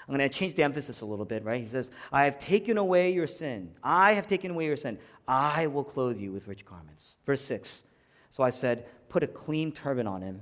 [0.07, 1.61] I'm going to change the emphasis a little bit, right?
[1.61, 3.71] He says, I have taken away your sin.
[3.83, 4.97] I have taken away your sin.
[5.27, 7.17] I will clothe you with rich garments.
[7.25, 7.85] Verse 6,
[8.29, 10.41] so I said, Put a clean turban on him.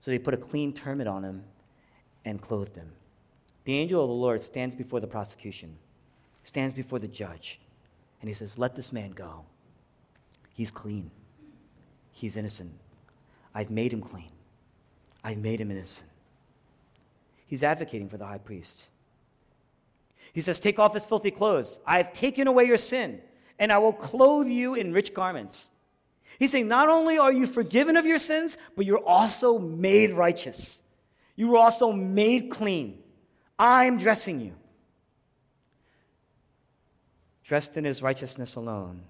[0.00, 1.44] So they put a clean turban on him
[2.24, 2.90] and clothed him.
[3.64, 5.76] The angel of the Lord stands before the prosecution,
[6.48, 7.60] stands before the judge,
[8.20, 9.44] and he says, Let this man go.
[10.54, 11.10] He's clean,
[12.10, 12.72] he's innocent.
[13.54, 14.30] I've made him clean,
[15.22, 16.08] I've made him innocent.
[17.46, 18.88] He's advocating for the high priest.
[20.32, 21.80] He says, Take off his filthy clothes.
[21.86, 23.20] I have taken away your sin,
[23.58, 25.70] and I will clothe you in rich garments.
[26.38, 30.82] He's saying, Not only are you forgiven of your sins, but you're also made righteous.
[31.36, 33.02] You were also made clean.
[33.58, 34.54] I'm dressing you.
[37.48, 39.00] Dressed in his righteousness alone,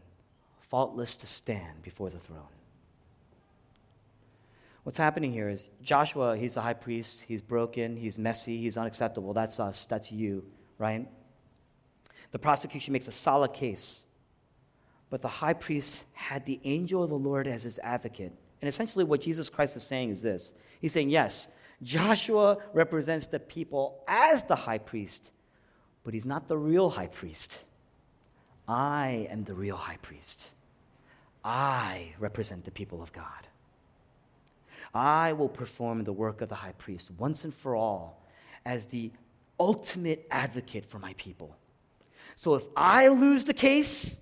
[0.71, 2.55] faultless to stand before the throne.
[4.85, 7.25] What's happening here is Joshua, he's the high priest.
[7.27, 7.97] He's broken.
[7.97, 8.57] He's messy.
[8.63, 9.35] He's unacceptable.
[9.35, 9.87] That's us.
[9.87, 10.45] That's you,
[10.79, 11.09] right?
[12.31, 14.07] The prosecution makes a solid case.
[15.11, 18.33] But the high priest had the angel of the Lord as his advocate.
[18.63, 21.49] And essentially, what Jesus Christ is saying is this He's saying, yes,
[21.83, 25.33] Joshua represents the people as the high priest,
[26.05, 27.65] but he's not the real high priest.
[28.69, 30.55] I am the real high priest.
[31.43, 33.25] I represent the people of God.
[34.95, 38.23] I will perform the work of the high priest once and for all
[38.65, 39.11] as the
[39.59, 41.57] ultimate advocate for my people.
[42.37, 44.21] So if I lose the case,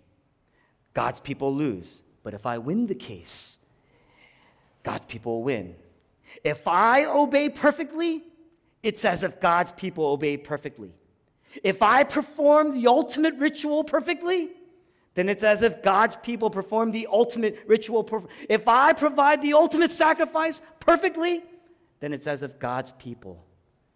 [0.95, 2.05] God's people lose.
[2.23, 3.59] But if I win the case,
[4.83, 5.75] God's people win.
[6.43, 8.23] If I obey perfectly,
[8.83, 10.93] it's as if God's people obey perfectly.
[11.63, 14.51] If I perform the ultimate ritual perfectly,
[15.15, 18.05] then it's as if God's people perform the ultimate ritual.
[18.05, 21.43] Perf- if I provide the ultimate sacrifice perfectly,
[22.01, 23.43] then it's as if God's people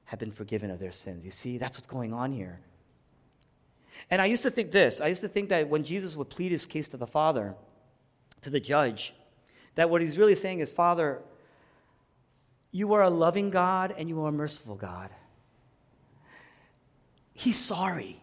[0.05, 1.25] have been forgiven of their sins.
[1.25, 2.61] You see, that's what's going on here.
[4.11, 6.53] And I used to think this I used to think that when Jesus would plead
[6.53, 7.55] his case to the Father,
[8.41, 9.15] to the judge,
[9.75, 11.21] that what he's really saying is, Father,
[12.73, 15.11] you are a loving God and you are a merciful God.
[17.41, 18.21] He's sorry.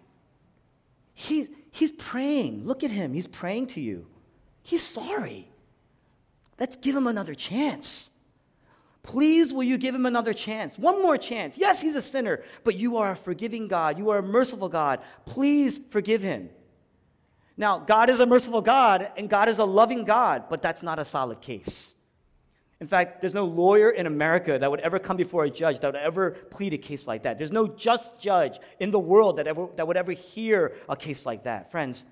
[1.13, 2.65] He's, He's praying.
[2.65, 3.13] Look at him.
[3.13, 4.07] He's praying to you.
[4.63, 5.47] He's sorry.
[6.59, 8.09] Let's give him another chance.
[9.03, 10.79] Please, will you give him another chance?
[10.79, 11.55] One more chance.
[11.55, 13.99] Yes, he's a sinner, but you are a forgiving God.
[13.99, 15.01] You are a merciful God.
[15.27, 16.49] Please forgive him.
[17.55, 20.97] Now, God is a merciful God and God is a loving God, but that's not
[20.97, 21.95] a solid case.
[22.79, 25.93] In fact, there's no lawyer in America that would ever come before a judge that
[25.93, 27.37] would ever plead a case like that.
[27.37, 31.25] There's no just judge in the world that, ever, that would ever hear a case
[31.25, 31.71] like that.
[31.71, 32.05] Friends,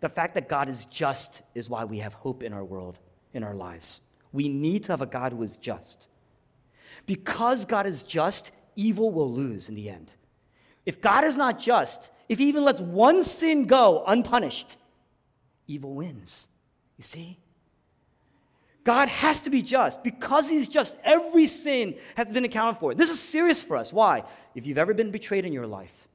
[0.00, 2.98] the fact that God is just is why we have hope in our world,
[3.32, 4.02] in our lives.
[4.30, 6.10] We need to have a God who is just.
[7.06, 10.12] Because God is just, evil will lose in the end.
[10.84, 14.76] If God is not just, if he even lets one sin go unpunished,
[15.66, 16.48] evil wins.
[16.98, 17.38] You see?
[18.86, 20.04] God has to be just.
[20.04, 22.94] Because He's just, every sin has been accounted for.
[22.94, 23.92] This is serious for us.
[23.92, 24.22] Why?
[24.54, 26.06] If you've ever been betrayed in your life,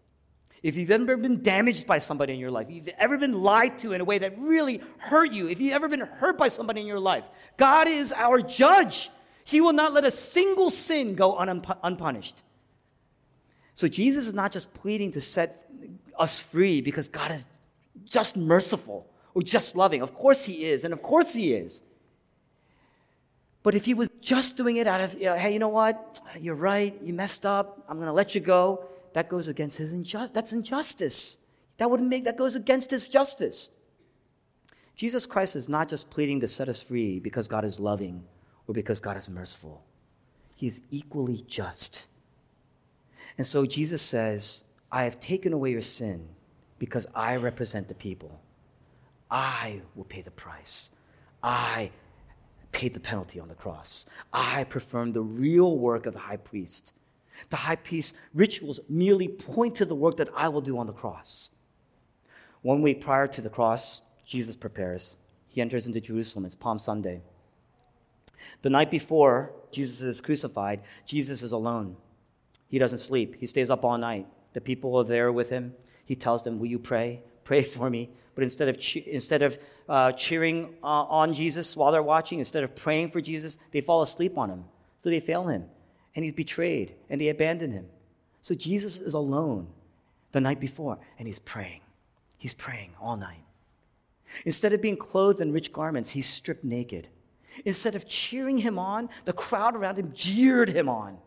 [0.63, 3.77] if you've ever been damaged by somebody in your life, if you've ever been lied
[3.79, 6.79] to in a way that really hurt you, if you've ever been hurt by somebody
[6.79, 7.25] in your life,
[7.57, 9.10] God is our judge.
[9.43, 11.38] He will not let a single sin go
[11.84, 12.41] unpunished.
[13.73, 15.67] So Jesus is not just pleading to set
[16.17, 17.45] us free because God is
[18.05, 20.01] just merciful or just loving.
[20.01, 21.84] Of course He is, and of course He is.
[23.63, 26.21] But if he was just doing it out of, you know, hey, you know what?
[26.39, 26.97] You're right.
[27.04, 27.84] You messed up.
[27.88, 28.86] I'm going to let you go.
[29.13, 30.32] That goes against his injustice.
[30.34, 31.39] That's injustice.
[31.78, 33.71] That wouldn't make, that goes against his justice.
[34.95, 38.24] Jesus Christ is not just pleading to set us free because God is loving
[38.67, 39.84] or because God is merciful.
[40.56, 42.06] He is equally just.
[43.38, 46.28] And so Jesus says, I have taken away your sin
[46.78, 48.39] because I represent the people.
[49.30, 50.91] I will pay the price.
[51.41, 51.91] I
[52.71, 54.05] paid the penalty on the cross.
[54.31, 56.93] I performed the real work of the high priest.
[57.49, 60.93] The high priest rituals merely point to the work that I will do on the
[60.93, 61.51] cross.
[62.62, 65.15] One week prior to the cross, Jesus prepares.
[65.49, 66.45] He enters into Jerusalem.
[66.45, 67.21] It's Palm Sunday.
[68.62, 71.97] The night before Jesus is crucified, Jesus is alone.
[72.69, 73.36] He doesn't sleep.
[73.39, 74.27] He stays up all night.
[74.53, 75.73] The people are there with him.
[76.05, 77.21] He tells them, Will you pray?
[77.43, 78.10] Pray for me.
[78.36, 79.58] But instead of, che- instead of
[79.89, 84.02] uh, cheering uh, on Jesus while they're watching, instead of praying for Jesus, they fall
[84.02, 84.65] asleep on him.
[85.04, 85.65] So they fail him,
[86.15, 87.88] and he's betrayed, and they abandon him.
[88.41, 89.67] So Jesus is alone
[90.32, 91.82] the night before, and he's praying.
[92.38, 93.44] He's praying all night.
[94.46, 97.08] Instead of being clothed in rich garments, he's stripped naked.
[97.65, 101.17] Instead of cheering him on, the crowd around him jeered him on.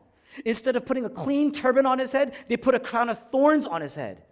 [0.44, 3.66] Instead of putting a clean turban on his head, they put a crown of thorns
[3.66, 4.22] on his head.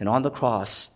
[0.00, 0.90] And on the cross,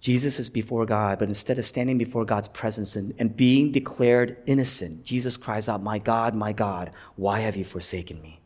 [0.00, 4.38] Jesus is before God, but instead of standing before God's presence and, and being declared
[4.46, 8.40] innocent, Jesus cries out, My God, my God, why have you forsaken me?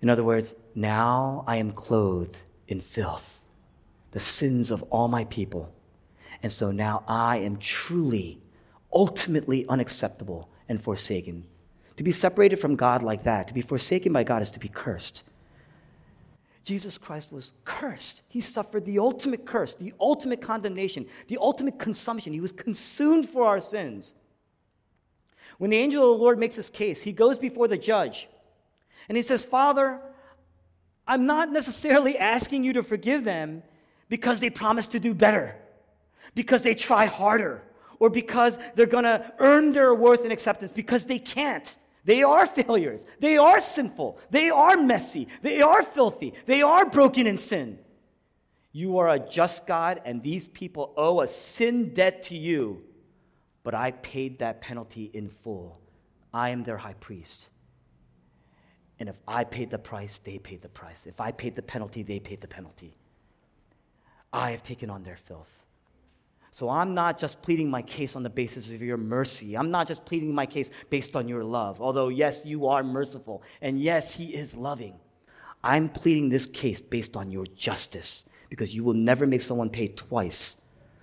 [0.00, 3.42] In other words, now I am clothed in filth,
[4.12, 5.72] the sins of all my people.
[6.42, 8.40] And so now I am truly,
[8.92, 11.46] ultimately unacceptable and forsaken.
[11.96, 14.68] To be separated from God like that, to be forsaken by God, is to be
[14.68, 15.24] cursed.
[16.64, 18.22] Jesus Christ was cursed.
[18.28, 22.32] He suffered the ultimate curse, the ultimate condemnation, the ultimate consumption.
[22.32, 24.14] He was consumed for our sins.
[25.58, 28.28] When the angel of the Lord makes his case, he goes before the judge
[29.08, 30.00] and he says, Father,
[31.06, 33.62] I'm not necessarily asking you to forgive them
[34.08, 35.56] because they promise to do better
[36.34, 37.62] because they try harder
[37.98, 41.76] or because they're going to earn their worth and acceptance because they can't.
[42.04, 43.06] They are failures.
[43.18, 44.18] They are sinful.
[44.30, 45.28] They are messy.
[45.42, 46.34] They are filthy.
[46.46, 47.78] They are broken in sin.
[48.72, 52.82] You are a just God, and these people owe a sin debt to you.
[53.62, 55.80] But I paid that penalty in full.
[56.32, 57.50] I am their high priest.
[58.98, 61.06] And if I paid the price, they paid the price.
[61.06, 62.96] If I paid the penalty, they paid the penalty.
[64.32, 65.63] I have taken on their filth.
[66.54, 69.56] So I'm not just pleading my case on the basis of your mercy.
[69.56, 71.82] I'm not just pleading my case based on your love.
[71.82, 74.94] Although, yes, you are merciful, and yes, He is loving.
[75.64, 79.88] I'm pleading this case based on your justice because you will never make someone pay
[79.88, 80.58] twice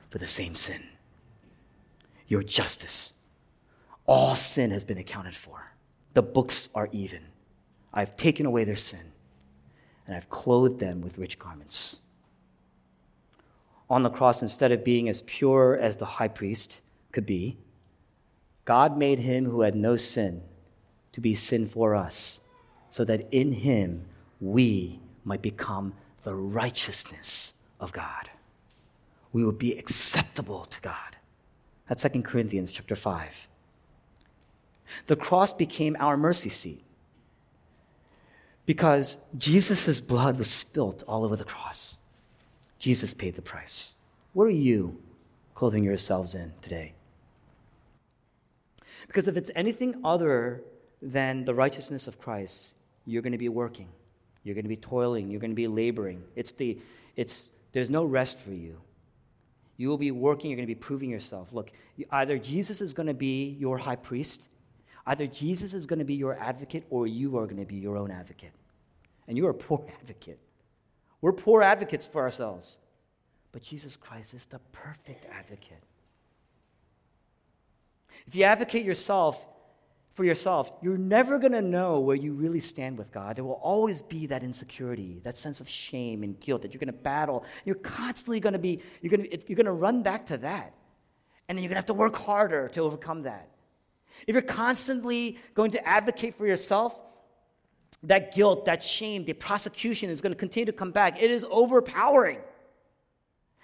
[0.09, 0.81] for the same sin.
[2.29, 3.15] Your justice.
[4.07, 5.73] All sin has been accounted for.
[6.13, 7.23] The books are even.
[7.93, 9.11] I've taken away their sin,
[10.07, 11.99] and I've clothed them with rich garments
[13.91, 16.79] on the cross, instead of being as pure as the high priest
[17.11, 17.57] could be,
[18.63, 20.41] God made him who had no sin
[21.11, 22.39] to be sin for us,
[22.89, 24.05] so that in him
[24.39, 28.29] we might become the righteousness of God.
[29.33, 31.17] We will be acceptable to God.
[31.89, 33.49] That's 2 Corinthians chapter 5.
[35.07, 36.85] The cross became our mercy seat
[38.65, 41.99] because Jesus' blood was spilt all over the cross.
[42.81, 43.97] Jesus paid the price.
[44.33, 44.99] What are you
[45.53, 46.93] clothing yourselves in today?
[49.05, 50.63] Because if it's anything other
[50.99, 52.73] than the righteousness of Christ,
[53.05, 53.87] you're going to be working.
[54.43, 55.29] You're going to be toiling.
[55.29, 56.23] You're going to be laboring.
[56.35, 56.79] It's the,
[57.15, 58.81] it's, there's no rest for you.
[59.77, 60.49] You will be working.
[60.49, 61.53] You're going to be proving yourself.
[61.53, 61.71] Look,
[62.09, 64.49] either Jesus is going to be your high priest,
[65.05, 67.95] either Jesus is going to be your advocate, or you are going to be your
[67.95, 68.53] own advocate.
[69.27, 70.39] And you're a poor advocate.
[71.21, 72.79] We're poor advocates for ourselves.
[73.51, 75.83] But Jesus Christ is the perfect advocate.
[78.27, 79.45] If you advocate yourself
[80.13, 83.35] for yourself, you're never going to know where you really stand with God.
[83.35, 86.87] There will always be that insecurity, that sense of shame and guilt that you're going
[86.87, 87.43] to battle.
[87.65, 90.73] You're constantly going to be, you're going to, you're going to run back to that.
[91.47, 93.49] And then you're going to have to work harder to overcome that.
[94.27, 96.97] If you're constantly going to advocate for yourself,
[98.03, 101.21] that guilt, that shame, the prosecution is going to continue to come back.
[101.21, 102.39] It is overpowering.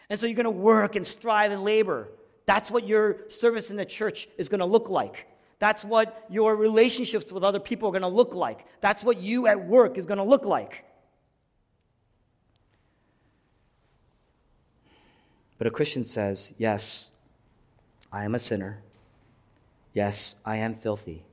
[0.10, 2.10] And so you're going to work and strive and labor.
[2.45, 5.28] That's what your service in the church is going to look like.
[5.60, 8.65] That's what your relationships with other people are going to look like.
[8.80, 10.86] That's what you at work is going to look like.
[15.58, 17.12] But a Christian says, Yes,
[18.12, 18.82] I am a sinner.
[19.93, 21.23] Yes, I am filthy.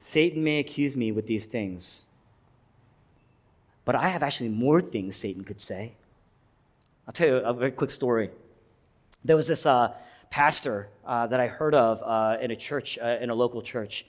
[0.00, 2.08] Satan may accuse me with these things,
[3.84, 5.92] but I have actually more things Satan could say.
[7.06, 8.30] I'll tell you a very quick story.
[9.24, 9.94] There was this uh,
[10.30, 14.06] pastor uh, that I heard of uh, in a church, uh, in a local church.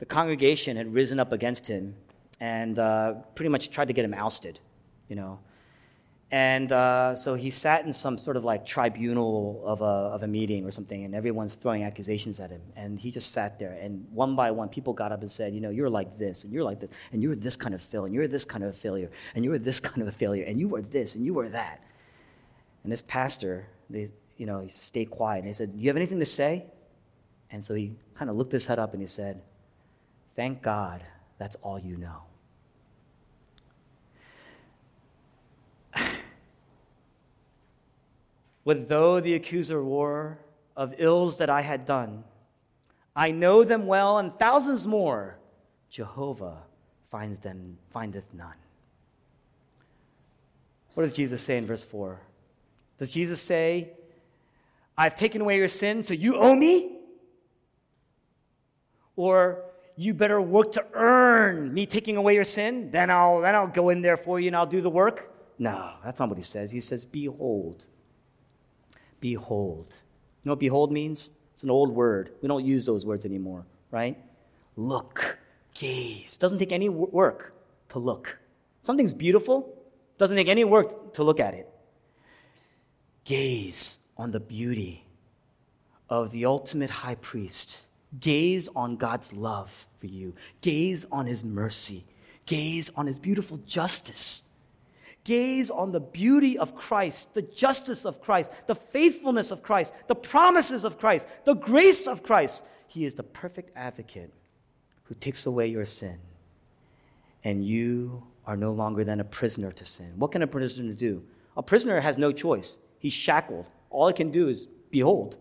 [0.00, 1.94] The congregation had risen up against him
[2.40, 4.58] and uh, pretty much tried to get him ousted,
[5.08, 5.38] you know.
[6.32, 10.28] And uh, so he sat in some sort of like tribunal of a, of a
[10.28, 12.62] meeting or something, and everyone's throwing accusations at him.
[12.76, 15.60] And he just sat there, and one by one, people got up and said, You
[15.60, 18.14] know, you're like this, and you're like this, and you're this kind of failure, and
[18.14, 20.68] you're this kind of a failure, and you're this kind of a failure, and you
[20.68, 21.82] were this, and you were that.
[22.84, 25.96] And this pastor, they, you know, he stayed quiet, and he said, Do you have
[25.96, 26.66] anything to say?
[27.50, 29.42] And so he kind of looked his head up and he said,
[30.36, 31.02] Thank God
[31.38, 32.22] that's all you know.
[38.70, 40.38] What though the accuser wore
[40.76, 42.22] of ills that I had done?
[43.16, 45.38] I know them well, and thousands more.
[45.90, 46.58] Jehovah
[47.10, 48.54] finds them, findeth none.
[50.94, 52.20] What does Jesus say in verse 4?
[52.96, 53.90] Does Jesus say,
[54.96, 57.00] I've taken away your sin, so you owe me?
[59.16, 59.64] Or
[59.96, 63.88] you better work to earn me taking away your sin, then I'll, then I'll go
[63.88, 65.34] in there for you and I'll do the work?
[65.58, 66.70] No, that's not what he says.
[66.70, 67.88] He says, Behold.
[69.20, 69.86] Behold.
[70.42, 71.30] You know what behold means?
[71.54, 72.32] It's an old word.
[72.40, 74.16] We don't use those words anymore, right?
[74.76, 75.38] Look,
[75.74, 76.36] gaze.
[76.36, 77.54] Doesn't take any work
[77.90, 78.38] to look.
[78.82, 79.76] Something's beautiful,
[80.18, 81.68] doesn't take any work to look at it.
[83.24, 85.04] Gaze on the beauty
[86.08, 87.86] of the ultimate high priest.
[88.18, 90.34] Gaze on God's love for you.
[90.62, 92.04] Gaze on his mercy.
[92.46, 94.44] Gaze on his beautiful justice.
[95.24, 100.14] Gaze on the beauty of Christ, the justice of Christ, the faithfulness of Christ, the
[100.14, 102.64] promises of Christ, the grace of Christ.
[102.86, 104.32] He is the perfect advocate
[105.04, 106.18] who takes away your sin.
[107.44, 110.12] And you are no longer then a prisoner to sin.
[110.16, 111.22] What can a prisoner do?
[111.56, 112.78] A prisoner has no choice.
[112.98, 113.66] He's shackled.
[113.90, 115.36] All he can do is behold,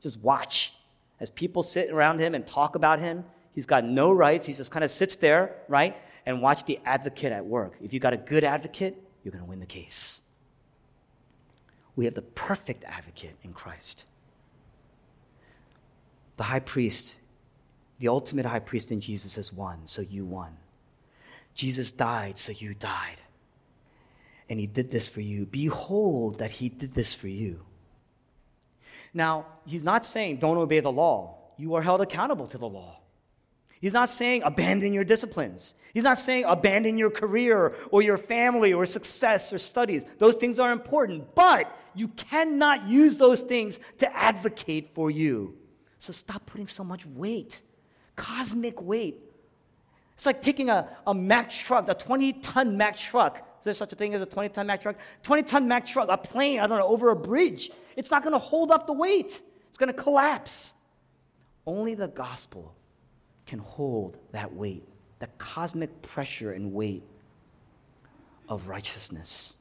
[0.00, 0.74] just watch.
[1.20, 4.46] As people sit around him and talk about him, he's got no rights.
[4.46, 5.96] He just kind of sits there, right?
[6.26, 7.74] And watch the advocate at work.
[7.82, 10.22] If you've got a good advocate, you're going to win the case.
[11.96, 14.06] We have the perfect advocate in Christ.
[16.36, 17.18] The high priest,
[17.98, 20.56] the ultimate high priest in Jesus has won, so you won.
[21.54, 23.20] Jesus died, so you died.
[24.48, 25.44] And he did this for you.
[25.44, 27.60] Behold that he did this for you.
[29.12, 31.36] Now, he's not saying don't obey the law.
[31.56, 33.00] You are held accountable to the law.
[33.80, 35.74] He's not saying abandon your disciplines.
[35.94, 40.04] He's not saying abandon your career or your family or success or studies.
[40.18, 45.56] Those things are important, but you cannot use those things to advocate for you.
[45.98, 47.62] So stop putting so much weight,
[48.16, 49.20] cosmic weight.
[50.14, 53.38] It's like taking a, a Mack truck, a 20 ton Mack truck.
[53.58, 54.96] Is there such a thing as a 20 ton Mack truck?
[55.22, 57.70] 20 ton Mack truck, a plane, I don't know, over a bridge.
[57.96, 60.74] It's not going to hold up the weight, it's going to collapse.
[61.66, 62.74] Only the gospel
[63.48, 64.86] can hold that weight,
[65.18, 67.02] the cosmic pressure and weight
[68.48, 69.56] of righteousness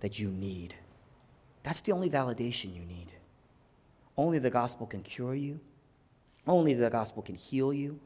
[0.00, 0.74] that you need.
[1.64, 3.12] That's the only validation you need.
[4.16, 5.60] Only the gospel can cure you.
[6.46, 7.98] Only the gospel can heal you.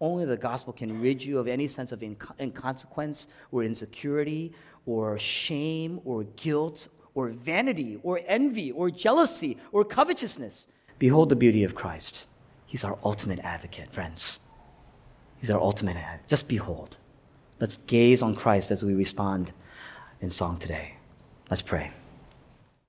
[0.00, 4.52] Only the gospel can rid you of any sense of inconsequence or insecurity
[4.86, 10.68] or shame or guilt or vanity or envy or jealousy or covetousness.
[10.98, 12.26] Behold the beauty of Christ.
[12.66, 14.40] He's our ultimate advocate, friends.
[15.40, 16.20] He's our ultimate end.
[16.26, 16.96] Just behold.
[17.60, 19.52] Let's gaze on Christ as we respond
[20.20, 20.94] in song today.
[21.50, 21.90] Let's pray.